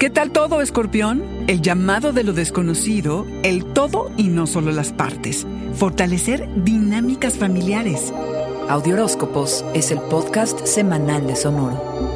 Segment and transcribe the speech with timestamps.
[0.00, 1.22] ¿Qué tal todo, escorpión?
[1.46, 5.46] El llamado de lo desconocido, el todo y no solo las partes.
[5.74, 8.10] Fortalecer dinámicas familiares.
[8.70, 12.09] Audioróscopos es el podcast semanal de Sonoro.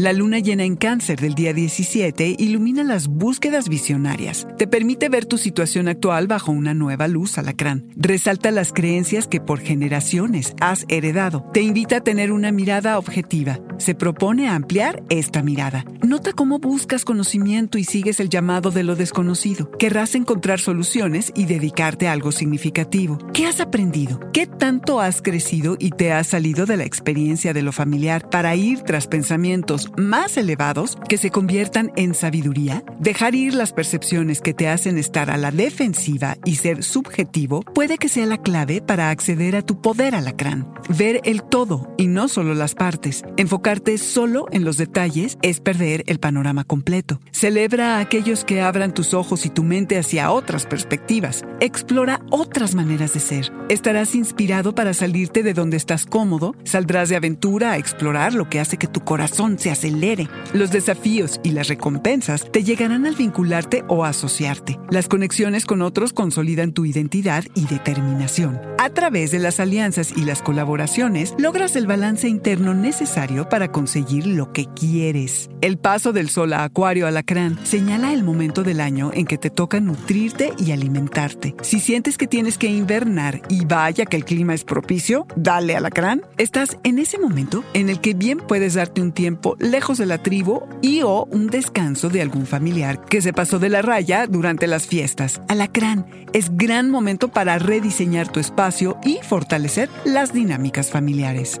[0.00, 4.48] La luna llena en cáncer del día 17 ilumina las búsquedas visionarias.
[4.56, 7.84] Te permite ver tu situación actual bajo una nueva luz alacrán.
[7.96, 11.44] Resalta las creencias que por generaciones has heredado.
[11.52, 13.60] Te invita a tener una mirada objetiva.
[13.76, 15.84] Se propone ampliar esta mirada.
[16.10, 19.70] Nota cómo buscas conocimiento y sigues el llamado de lo desconocido.
[19.78, 23.16] Querrás encontrar soluciones y dedicarte a algo significativo.
[23.32, 24.18] ¿Qué has aprendido?
[24.32, 28.56] ¿Qué tanto has crecido y te has salido de la experiencia de lo familiar para
[28.56, 34.52] ir tras pensamientos más elevados que se conviertan en sabiduría, dejar ir las percepciones que
[34.52, 39.10] te hacen estar a la defensiva y ser subjetivo puede que sea la clave para
[39.10, 40.74] acceder a tu poder alacrán.
[40.88, 43.22] Ver el todo y no solo las partes.
[43.36, 47.20] Enfocarte solo en los detalles es perder el panorama completo.
[47.32, 51.44] Celebra a aquellos que abran tus ojos y tu mente hacia otras perspectivas.
[51.60, 53.52] Explora otras maneras de ser.
[53.68, 58.60] Estarás inspirado para salirte de donde estás cómodo, saldrás de aventura a explorar lo que
[58.60, 60.28] hace que tu corazón se acelere.
[60.52, 64.78] Los desafíos y las recompensas te llegarán al vincularte o asociarte.
[64.90, 68.60] Las conexiones con otros consolidan tu identidad y determinación.
[68.78, 74.26] A través de las alianzas y las colaboraciones, logras el balance interno necesario para conseguir
[74.26, 75.50] lo que quieres.
[75.60, 79.50] El paso del sol a Acuario Alacrán señala el momento del año en que te
[79.50, 81.56] toca nutrirte y alimentarte.
[81.62, 86.22] Si sientes que tienes que invernar y vaya que el clima es propicio, dale Alacrán.
[86.38, 90.18] Estás en ese momento en el que bien puedes darte un tiempo lejos de la
[90.18, 94.68] tribu y o un descanso de algún familiar que se pasó de la raya durante
[94.68, 95.42] las fiestas.
[95.48, 101.60] Alacrán es gran momento para rediseñar tu espacio y fortalecer las dinámicas familiares.